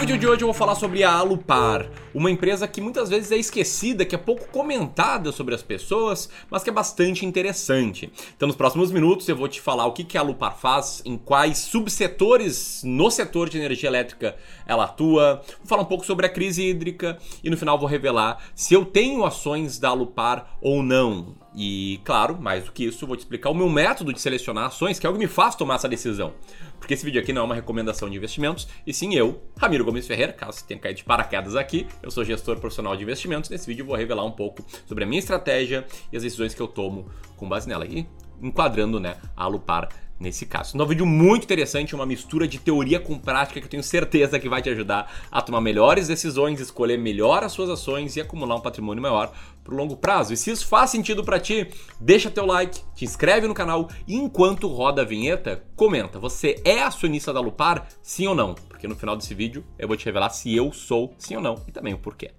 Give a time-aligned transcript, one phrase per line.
[0.00, 3.36] vídeo de hoje eu vou falar sobre a Alupar, uma empresa que muitas vezes é
[3.36, 8.10] esquecida, que é pouco comentada sobre as pessoas, mas que é bastante interessante.
[8.34, 11.58] Então, nos próximos minutos eu vou te falar o que a Alupar faz, em quais
[11.58, 16.62] subsetores no setor de energia elétrica ela atua, vou falar um pouco sobre a crise
[16.62, 21.39] hídrica e no final vou revelar se eu tenho ações da Alupar ou não.
[21.54, 24.98] E, claro, mais do que isso, vou te explicar o meu método de selecionar ações,
[24.98, 26.32] que é o que me faz tomar essa decisão.
[26.78, 30.06] Porque esse vídeo aqui não é uma recomendação de investimentos, e sim eu, Ramiro Gomes
[30.06, 33.50] Ferreira, caso você tenha caído de paraquedas aqui, eu sou gestor profissional de investimentos.
[33.50, 36.68] Nesse vídeo vou revelar um pouco sobre a minha estratégia e as decisões que eu
[36.68, 37.84] tomo com base nela.
[37.84, 38.06] E
[38.40, 39.88] enquadrando né, a Alupar
[40.20, 40.80] nesse caso.
[40.80, 44.48] Um vídeo muito interessante, uma mistura de teoria com prática que eu tenho certeza que
[44.48, 48.60] vai te ajudar a tomar melhores decisões, escolher melhor as suas ações e acumular um
[48.60, 49.32] patrimônio maior
[49.64, 50.34] pro longo prazo.
[50.34, 54.14] E se isso faz sentido para ti, deixa teu like, te inscreve no canal e
[54.14, 58.54] enquanto roda a vinheta, comenta, você é acionista da Lupar, sim ou não?
[58.54, 61.56] Porque no final desse vídeo eu vou te revelar se eu sou sim ou não
[61.66, 62.32] e também o porquê.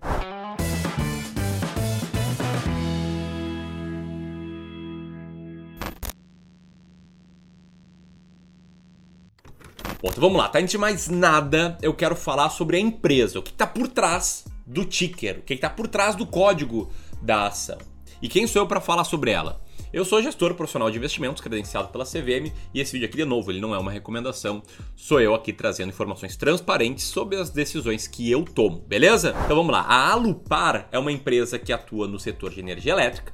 [10.02, 10.58] Bom, então vamos lá, tá?
[10.58, 14.44] Antes de mais nada, eu quero falar sobre a empresa, o que está por trás
[14.66, 16.90] do ticker, o que está por trás do código
[17.22, 17.78] da ação.
[18.20, 19.62] E quem sou eu para falar sobre ela?
[19.94, 23.52] Eu sou gestor profissional de investimentos credenciado pela CVM e esse vídeo aqui, de novo,
[23.52, 24.64] ele não é uma recomendação,
[24.96, 29.36] sou eu aqui trazendo informações transparentes sobre as decisões que eu tomo, beleza?
[29.46, 29.82] Então vamos lá.
[29.82, 33.34] A Alupar é uma empresa que atua no setor de energia elétrica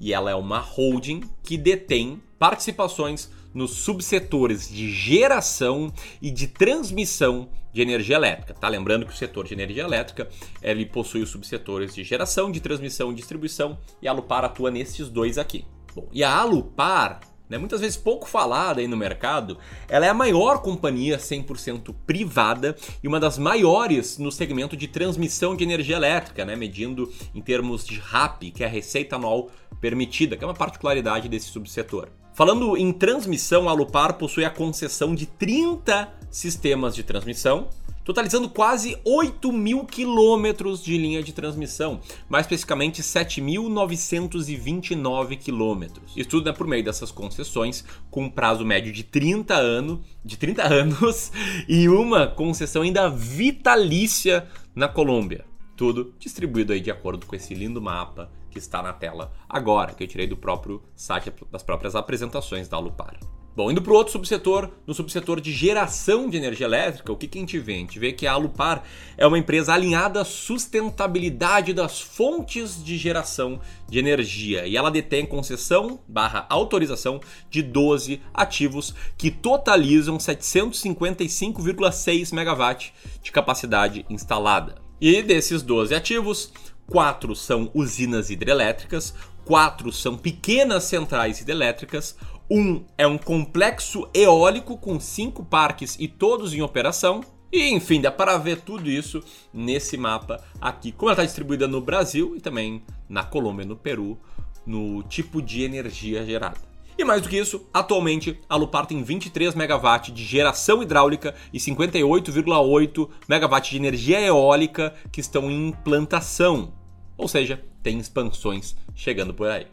[0.00, 7.48] e ela é uma holding que detém participações nos subsetores de geração e de transmissão
[7.72, 8.54] de energia elétrica.
[8.54, 10.28] Tá lembrando que o setor de energia elétrica
[10.62, 15.38] ele possui os subsetores de geração, de transmissão distribuição e a Alupar atua nesses dois
[15.38, 15.64] aqui.
[15.94, 20.14] Bom, e a Alupar né, muitas vezes pouco falada aí no mercado, ela é a
[20.14, 26.44] maior companhia 100% privada e uma das maiores no segmento de transmissão de energia elétrica,
[26.44, 29.50] né, medindo em termos de RAP, que é a receita anual
[29.80, 32.08] permitida, que é uma particularidade desse subsetor.
[32.34, 37.68] Falando em transmissão, a Lupar possui a concessão de 30 sistemas de transmissão,
[38.04, 46.12] totalizando quase 8 mil quilômetros de linha de transmissão, mais especificamente 7.929 quilômetros.
[46.16, 50.36] Isso tudo é por meio dessas concessões, com um prazo médio de 30 anos, de
[50.36, 51.32] 30 anos
[51.68, 55.44] e uma concessão ainda vitalícia na Colômbia.
[55.76, 60.02] Tudo distribuído aí de acordo com esse lindo mapa que está na tela agora, que
[60.02, 63.18] eu tirei do próprio site das próprias apresentações da Lupar.
[63.56, 67.26] Bom, indo para o outro subsetor, no subsetor de geração de energia elétrica, o que,
[67.26, 67.74] que a gente vê?
[67.74, 68.84] A gente vê que a Alupar
[69.18, 75.26] é uma empresa alinhada à sustentabilidade das fontes de geração de energia e ela detém
[75.26, 82.76] concessão barra autorização de 12 ativos que totalizam 755,6 MW
[83.20, 84.76] de capacidade instalada.
[85.00, 86.52] E desses 12 ativos,
[86.90, 89.14] quatro são usinas hidrelétricas,
[89.44, 92.16] quatro são pequenas centrais hidrelétricas,
[92.50, 97.20] um é um complexo eólico com cinco parques e todos em operação.
[97.52, 101.80] E enfim, dá para ver tudo isso nesse mapa aqui, como ela está distribuída no
[101.80, 104.18] Brasil e também na Colômbia, no Peru,
[104.66, 106.58] no tipo de energia gerada.
[106.98, 111.58] E mais do que isso, atualmente a Lupar tem 23 MW de geração hidráulica e
[111.58, 116.79] 58,8 MW de energia eólica que estão em implantação.
[117.20, 119.66] Ou seja, tem expansões chegando por aí.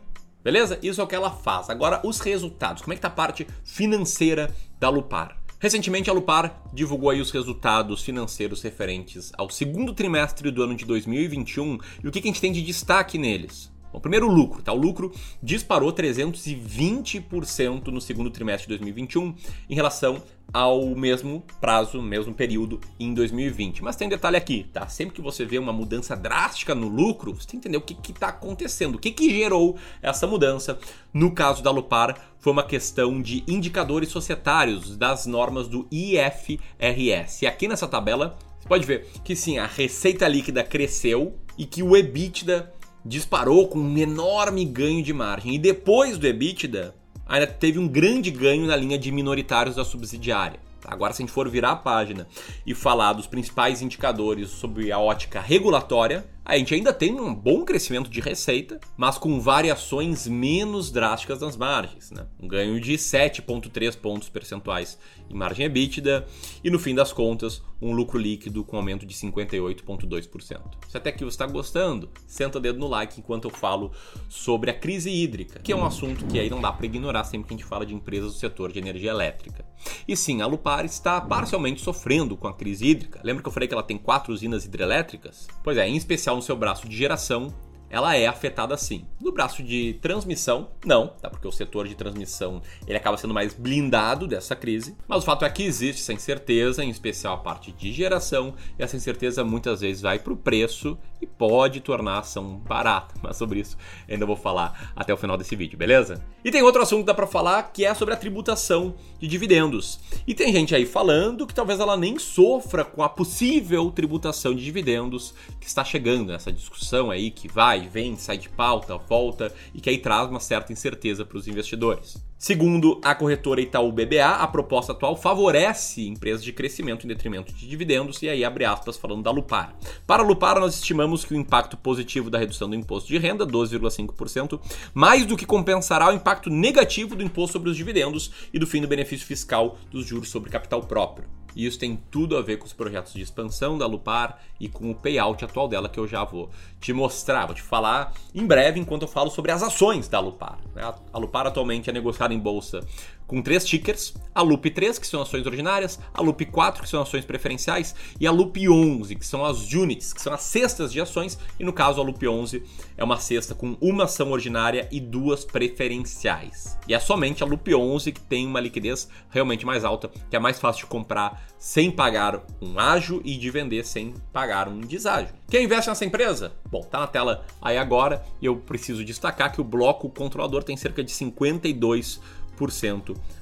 [0.44, 0.78] Beleza?
[0.84, 1.70] Isso é o que ela faz.
[1.70, 2.82] Agora, os resultados.
[2.82, 5.42] Como é que tá a parte financeira da Lupar?
[5.58, 10.86] Recentemente, a Lupar divulgou aí os resultados financeiros referentes ao segundo trimestre do ano de
[10.86, 13.72] 2021 e o que a gente tem de destaque neles.
[13.92, 14.74] Bom, primeiro o lucro, tá?
[14.74, 15.12] O lucro
[15.42, 19.34] disparou 320% no segundo trimestre de 2021
[19.70, 20.22] em relação
[20.54, 23.84] ao mesmo prazo, mesmo período em 2020.
[23.84, 24.88] Mas tem um detalhe aqui, tá?
[24.88, 28.12] Sempre que você vê uma mudança drástica no lucro, você tem que entender o que
[28.12, 30.78] está acontecendo, o que, que gerou essa mudança.
[31.14, 37.44] No caso da Lupar, foi uma questão de indicadores societários das normas do IFRS.
[37.44, 41.82] E aqui nessa tabela, você pode ver que sim, a receita líquida cresceu e que
[41.82, 42.74] o EBITDA
[43.08, 45.56] disparou com um enorme ganho de margem.
[45.56, 46.94] E depois do EBITDA,
[47.26, 50.60] ainda teve um grande ganho na linha de minoritários da subsidiária.
[50.86, 52.28] Agora, se a gente for virar a página
[52.66, 57.66] e falar dos principais indicadores sobre a ótica regulatória, a gente ainda tem um bom
[57.66, 62.10] crescimento de receita, mas com variações menos drásticas nas margens.
[62.10, 62.26] Né?
[62.42, 64.98] Um ganho de 7,3 pontos percentuais
[65.30, 66.26] em margem EBITDA
[66.64, 70.62] e, no fim das contas, um lucro líquido com aumento de 58,2%.
[70.88, 73.92] Se até aqui você está gostando, senta o dedo no like enquanto eu falo
[74.30, 77.50] sobre a crise hídrica, que é um assunto que aí não dá para ignorar sempre
[77.50, 79.66] que a gente fala de empresas do setor de energia elétrica.
[80.08, 83.20] E sim, a Lupar está parcialmente sofrendo com a crise hídrica.
[83.24, 85.48] Lembra que eu falei que ela tem quatro usinas hidrelétricas?
[85.64, 87.54] Pois é, em especial seu braço de geração,
[87.90, 89.06] ela é afetada sim.
[89.20, 91.30] No braço de transmissão, não, tá?
[91.30, 94.96] Porque o setor de transmissão ele acaba sendo mais blindado dessa crise.
[95.08, 98.84] Mas o fato é que existe essa incerteza, em especial a parte de geração, e
[98.84, 103.16] essa incerteza muitas vezes vai para o preço e pode tornar a ação barata.
[103.22, 103.78] Mas sobre isso
[104.10, 106.24] ainda vou falar até o final desse vídeo, beleza?
[106.44, 110.00] E tem outro assunto que dá para falar que é sobre a tributação de dividendos.
[110.26, 114.64] E tem gente aí falando que talvez ela nem sofra com a possível tributação de
[114.64, 119.54] dividendos que está chegando nessa discussão aí que vai vai, vem, sai de pauta, volta
[119.74, 122.18] e que aí traz uma certa incerteza para os investidores.
[122.38, 127.68] Segundo a corretora Itaú BBA, a proposta atual favorece empresas de crescimento em detrimento de
[127.68, 129.76] dividendos, e aí abre aspas falando da Lupar.
[130.06, 133.46] Para a Lupar, nós estimamos que o impacto positivo da redução do imposto de renda,
[133.46, 134.60] 12,5%,
[134.94, 138.82] mais do que compensará o impacto negativo do imposto sobre os dividendos e do fim
[138.82, 141.37] do benefício fiscal dos juros sobre capital próprio.
[141.56, 144.92] E isso tem tudo a ver com os projetos de expansão da Lupar e com
[144.92, 146.50] o payout atual dela que eu já vou
[146.80, 150.60] te mostrar, vou te falar em breve enquanto eu falo sobre as ações da Lupar.
[150.76, 150.82] Né?
[151.12, 152.86] A Lupar atualmente é negociada em bolsa
[153.28, 157.02] com três tickers, a Loop 3, que são ações ordinárias, a Loop 4, que são
[157.02, 161.02] ações preferenciais, e a Loop 11, que são as units, que são as cestas de
[161.02, 162.64] ações, e no caso a Loop 11
[162.96, 166.78] é uma cesta com uma ação ordinária e duas preferenciais.
[166.88, 170.40] E é somente a Loop 11 que tem uma liquidez realmente mais alta, que é
[170.40, 175.34] mais fácil de comprar sem pagar um ágio e de vender sem pagar um deságio.
[175.50, 176.54] Quem investe nessa empresa?
[176.70, 180.78] Bom, tá na tela aí agora, e eu preciso destacar que o bloco controlador tem
[180.78, 182.22] cerca de 52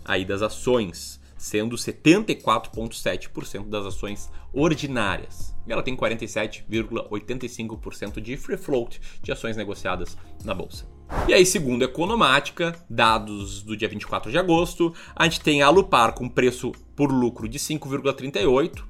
[0.04, 5.54] aí das ações, sendo 74,7% das ações ordinárias.
[5.68, 10.88] E ela tem 47,85% de free float de ações negociadas na bolsa.
[11.28, 15.70] E aí, segundo a Economática, dados do dia 24 de agosto, a gente tem a
[15.70, 18.84] Lupar com preço por lucro de 5,38,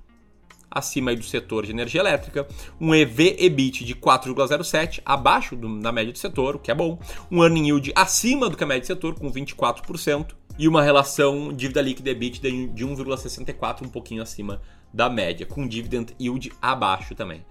[0.76, 2.46] acima do setor de energia elétrica,
[2.80, 7.00] um EV/EBIT de 4,07, abaixo do, da média do setor, o que é bom,
[7.32, 11.52] um earning yield acima do que a média do setor, com 24%, e uma relação
[11.52, 14.62] dívida líquida EBITDA de 1,64, um pouquinho acima
[14.94, 17.44] da média, com dividend yield abaixo também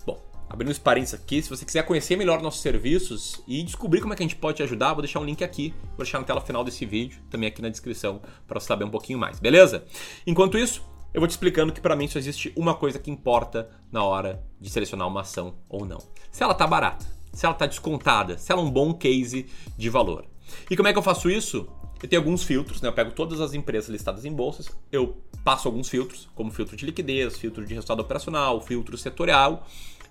[0.05, 4.11] Bom, abrindo os parênteses aqui, se você quiser conhecer melhor nossos serviços e descobrir como
[4.11, 6.25] é que a gente pode te ajudar, vou deixar um link aqui, vou deixar na
[6.25, 9.85] tela final desse vídeo, também aqui na descrição, para você saber um pouquinho mais, beleza?
[10.27, 13.69] Enquanto isso, eu vou te explicando que para mim só existe uma coisa que importa
[13.89, 15.99] na hora de selecionar uma ação ou não.
[16.29, 19.45] Se ela tá barata, se ela está descontada, se ela é um bom case
[19.77, 20.25] de valor.
[20.69, 21.67] E como é que eu faço isso?
[22.01, 22.89] Eu tenho alguns filtros, né?
[22.89, 26.85] Eu pego todas as empresas listadas em bolsas, eu passo alguns filtros, como filtro de
[26.85, 29.67] liquidez, filtro de resultado operacional, filtro setorial,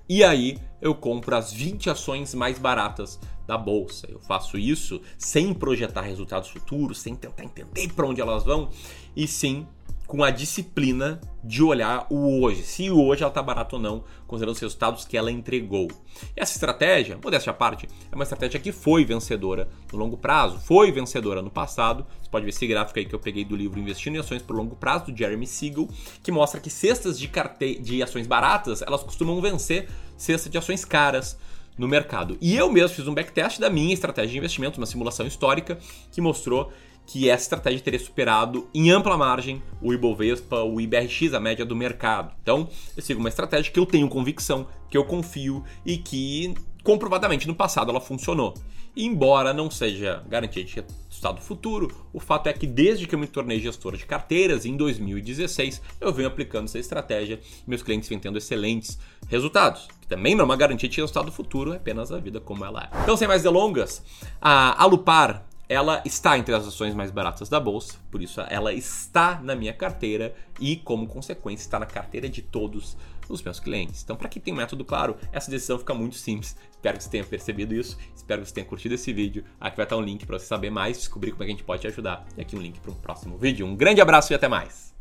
[0.08, 4.06] e aí eu compro as 20 ações mais baratas da bolsa.
[4.10, 8.70] Eu faço isso sem projetar resultados futuros, sem tentar entender para onde elas vão,
[9.16, 9.66] e sim
[10.06, 14.04] com a disciplina de olhar o hoje, se o hoje ela está barato ou não,
[14.26, 15.88] considerando os resultados que ela entregou.
[16.36, 20.90] Essa estratégia, modéstia à parte, é uma estratégia que foi vencedora no longo prazo, foi
[20.90, 22.06] vencedora no passado.
[22.22, 24.56] Você pode ver esse gráfico aí que eu peguei do livro Investindo em Ações por
[24.56, 25.88] Longo Prazo, do Jeremy Siegel,
[26.22, 27.78] que mostra que cestas de, carte...
[27.78, 31.38] de ações baratas, elas costumam vencer cestas de ações caras
[31.76, 32.38] no mercado.
[32.40, 35.78] E eu mesmo fiz um backtest da minha estratégia de investimento, uma simulação histórica,
[36.12, 36.72] que mostrou
[37.06, 41.76] que essa estratégia teria superado em ampla margem o Ibovespa, o IBRX, a média do
[41.76, 42.32] mercado.
[42.42, 47.46] Então, eu sigo uma estratégia que eu tenho convicção, que eu confio e que comprovadamente
[47.46, 48.54] no passado ela funcionou.
[48.96, 53.18] E embora não seja garantia de resultado futuro, o fato é que desde que eu
[53.18, 58.08] me tornei gestor de carteiras em 2016, eu venho aplicando essa estratégia e meus clientes
[58.08, 58.96] vêm tendo excelentes
[59.26, 59.88] resultados.
[60.00, 62.84] Que também não é uma garantia de resultado futuro, é apenas a vida como ela
[62.84, 63.02] é.
[63.02, 64.00] Então, sem mais delongas,
[64.40, 65.44] a Alupar
[65.74, 69.72] ela está entre as ações mais baratas da bolsa, por isso ela está na minha
[69.72, 72.96] carteira e, como consequência, está na carteira de todos
[73.28, 74.02] os meus clientes.
[74.02, 76.56] Então, para quem tem um método claro, essa decisão fica muito simples.
[76.70, 79.44] Espero que você tenha percebido isso, espero que você tenha curtido esse vídeo.
[79.58, 81.64] Aqui vai estar um link para você saber mais, descobrir como é que a gente
[81.64, 82.24] pode te ajudar.
[82.36, 83.66] E aqui um link para um próximo vídeo.
[83.66, 84.93] Um grande abraço e até mais!